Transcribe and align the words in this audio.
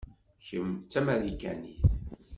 Kemm 0.45 0.69
d 0.81 0.83
tamarikanit. 0.91 1.85